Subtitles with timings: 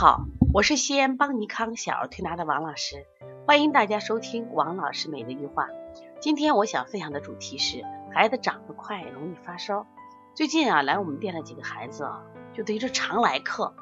[0.00, 3.04] 好，我是西安邦尼康小儿推拿的王老师，
[3.46, 5.68] 欢迎大家收听王老师每日一话。
[6.22, 9.86] 今天我想分享的主题是孩子长得快容易发烧。
[10.34, 12.22] 最近啊，来我们店的几个孩子啊，
[12.54, 13.74] 就等于是常来客，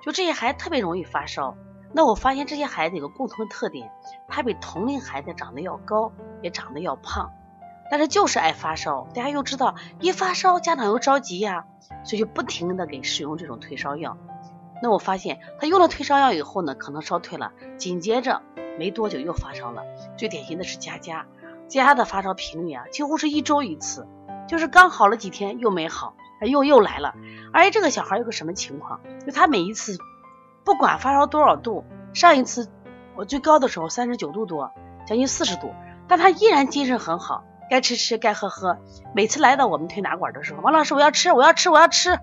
[0.00, 1.56] 就这些孩子特别容易发烧。
[1.92, 3.90] 那我发现这些孩子有个共同的特点，
[4.28, 7.32] 他比同龄孩子长得要高，也长得要胖，
[7.90, 9.08] 但是就是爱发烧。
[9.12, 11.66] 大家又知道，一发烧家长又着急呀，
[12.04, 14.16] 所以就不停的给使用这种退烧药。
[14.82, 18.42] 那我发现他用了退烧药以后呢，可能烧退了，紧接着
[18.78, 19.82] 没多久又发烧了。
[20.16, 21.26] 最典型的是佳佳，
[21.68, 24.06] 佳佳的发烧频率啊，几乎是一周一次，
[24.46, 27.14] 就是刚好了几天又没好，又又来了。
[27.52, 29.96] 而且这个小孩有个什么情况，就他每一次
[30.64, 32.68] 不管发烧多少度，上一次
[33.14, 34.72] 我最高的时候三十九度多，
[35.06, 35.72] 将近四十度，
[36.08, 38.76] 但他依然精神很好，该吃吃，该喝喝。
[39.14, 42.18] 每次来到我们推拿馆的时候，王老师我要吃，我要吃，我要吃。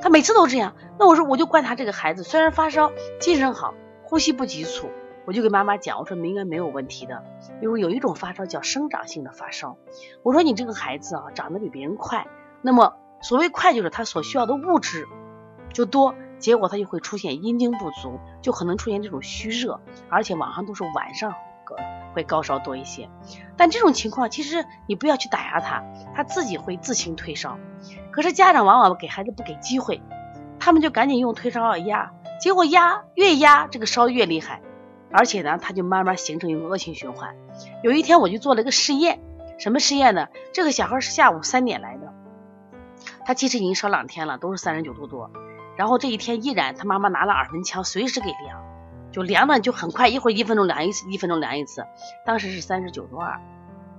[0.00, 3.74] 他每次都这样，那我说我就观察这个孩子，虽然发烧，精神好，
[4.04, 4.90] 呼吸不急促，
[5.26, 7.22] 我就给妈妈讲，我说应该没有问题的，
[7.60, 9.76] 因为有一种发烧叫生长性的发烧。
[10.22, 12.26] 我说你这个孩子啊，长得比别人快，
[12.62, 15.06] 那么所谓快就是他所需要的物质
[15.72, 21.34] 就多，结果他就会出现阴精不足，就可能出现这种虚热，而且往上都是晚上
[22.18, 23.08] 会高烧多一些。
[23.56, 25.84] 但这种情况其实你不要去打压他，
[26.16, 27.58] 他自己会自行退烧。
[28.10, 30.02] 可是家长往往给孩子不给机会，
[30.58, 34.60] 他们就赶紧用退烧药压，结果压越压这个烧越厉害，
[35.12, 37.36] 而且呢，他就慢慢形成一个恶性循环。
[37.84, 39.20] 有一天我就做了一个试验，
[39.58, 40.26] 什么试验呢？
[40.52, 42.12] 这个小孩是下午三点来的，
[43.24, 45.30] 他其实已经烧两天了，都是三十九度多。
[45.76, 48.60] 然后这一天依然，他妈妈拿了耳温枪，随时给量，
[49.10, 51.84] 就量呢就很快，一会儿一分钟量一次，一分钟量一次，
[52.24, 53.40] 当时是三十九度二。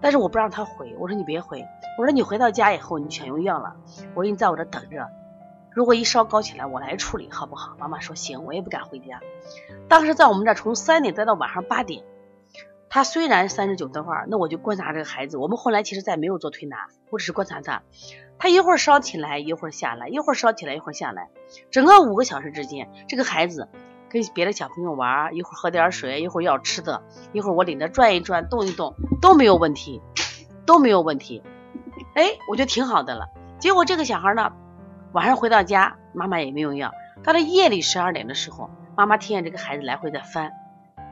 [0.02, 1.66] 但是我不让他回，我说你别回，
[1.98, 3.76] 我说你回到家以后你全用药了，
[4.16, 5.10] 我说你在我这等着，
[5.74, 7.76] 如果一烧高起来我来处理好不好？
[7.78, 9.20] 妈妈说行，我也不敢回家。
[9.90, 12.06] 当时在我们这从三点待到晚上八点，
[12.90, 15.38] 他虽然三十九度二，那我就观察这个孩子。
[15.38, 17.84] 我们后来其实再没有做推拿，我只是观察他，
[18.38, 21.30] 他一会儿烧起来，一会儿下来，一会儿烧起来，一会儿下来，
[21.72, 23.68] 整个五个小时之间，这个孩子。
[24.10, 30.02] 跟别的小朋友玩，一会儿喝点水，一会儿要吃的，一会儿我领着转一转，动一动都没有问题，
[30.66, 31.44] 都没有问题。
[32.16, 33.28] 哎，我觉得挺好的了。
[33.60, 34.52] 结果这个小孩呢，
[35.12, 36.92] 晚上回到家，妈妈也没用药。
[37.24, 40.52] 到了夜里十二点的时候，妈妈听见这个孩子来回在翻，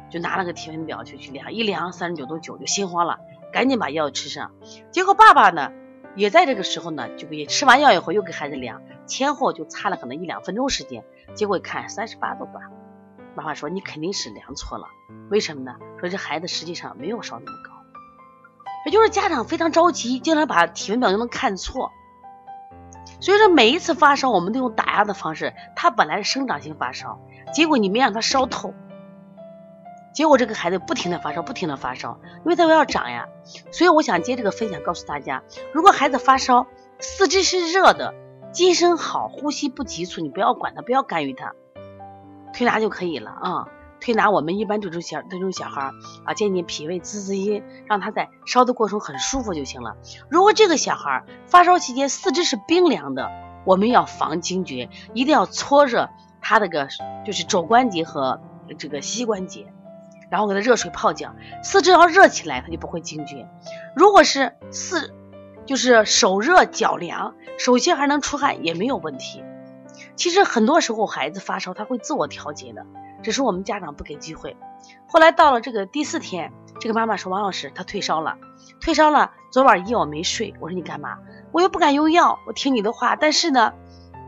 [0.09, 3.19] 就拿了个体温表就去量，一量三十九度九，就心慌了，
[3.53, 4.51] 赶紧把药吃上。
[4.89, 5.71] 结果爸爸呢，
[6.15, 11.03] 也在这个时候呢，就给吃完药以后又给孩子量，前后就差了可能一两分钟时间，
[11.35, 12.61] 结果一看三十八度八。
[13.37, 14.87] 妈妈说：“你肯定是量错了，
[15.29, 15.75] 为什么呢？
[15.99, 17.71] 说这孩子实际上没有烧那么高，
[18.87, 21.91] 也就是家长非常着急，经常把体温表就能看错。
[23.19, 25.53] 所以说每一次发烧，我们都用打压的方式。
[25.75, 27.19] 他本来是生长性发烧，
[27.53, 28.73] 结果你没让他烧透，
[30.15, 33.27] 结果这个孩子不停的发烧，不停的发烧，因为他要长呀。
[33.71, 36.65] 所以我想接这个分享，告诉大家：如果孩子发烧，
[36.97, 38.15] 四肢是热的，
[38.51, 41.53] 精神好，呼吸不急促，你不要管他，不要干预他。”
[42.53, 43.67] 推拿就可以了啊！
[43.99, 45.91] 推拿我们一般这种小这种小孩
[46.23, 49.95] 啊，建议脾胃、滋滋阴，让他在烧的过程很舒服就行了。
[50.29, 53.29] 如果这个小孩发烧期间四肢是冰凉的，
[53.65, 56.09] 我们要防惊厥，一定要搓热
[56.41, 56.87] 他那个
[57.25, 58.39] 就是肘关节和
[58.77, 59.73] 这个膝关节，
[60.29, 63.49] 然后给他热水泡脚，四肢要热起来，他就不会惊厥。
[63.95, 65.11] 如果是四
[65.65, 69.43] 就是手热脚凉，手心还能出汗，也没有问题。
[70.15, 72.85] 其实很多时候孩子发烧他会自我调节的，
[73.23, 74.55] 只是我们家长不给机会。
[75.07, 78.37] 后来到了这个第四天，这个妈妈说：“王老师，他退烧了，
[78.81, 79.31] 退烧了。
[79.51, 81.17] 昨晚夜我没睡。”我说：“你干嘛？”
[81.51, 83.73] 我又不敢用药，我听你的话，但是呢，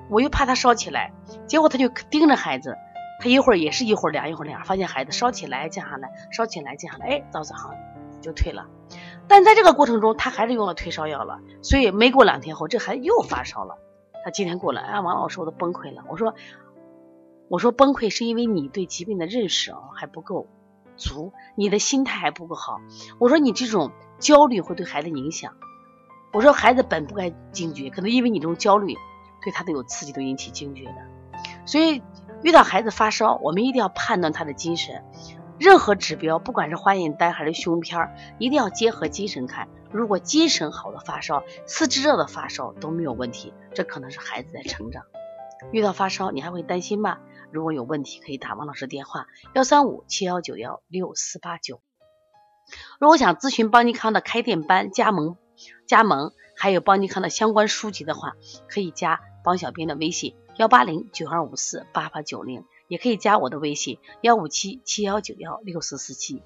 [0.10, 1.12] 我又怕他烧起来。
[1.48, 2.76] 结果他就盯着孩子，
[3.22, 7.72] 他一会儿也是一会儿凉一会儿凉，发现孩子烧起来降下来，烧起来降下来，哎，到早上
[8.22, 8.66] 就退了。
[9.28, 13.78] 但在这个过程中，他还是用了退烧药了，所以没过两天后，这孩子又发烧了。
[14.24, 16.04] 他今天过来，哎，王老师，我都崩溃了。
[16.10, 16.34] 我说，
[17.48, 20.48] 我说崩溃是因为你对疾病的认识啊还不够
[20.98, 22.82] 足，你的心态还不够好。
[23.20, 25.54] 我说你这种焦虑会对孩子影响。
[26.32, 28.94] 我说孩子本不该惊厥，可能因为你这种焦虑
[29.42, 30.96] 对他都有刺激，都引起惊厥的。
[31.66, 32.04] 所以
[32.44, 35.04] 遇到孩子发烧，我们一定要判断他的精神。
[35.60, 39.68] 任何指标，不管是化验单还是胸片，一定要结合精神看。
[39.92, 45.04] 如果精神好的发烧，四肢热的发烧都没有问题，这可能是孩子在成长。
[45.72, 47.18] 遇到发烧，你还会担心吗？
[47.52, 51.82] 如果有问题，可以打王老师电话：幺三五七幺九幺六四八九。
[53.00, 55.36] 如果想咨询邦尼康的开店班、加盟、
[55.88, 58.34] 加盟，还有邦尼康的相关书籍的话，
[58.70, 62.64] 可以加帮小编的微信：幺八零九二五四八八九零。
[62.90, 66.42] 也可以加我的微信幺五七七幺九幺六四四七。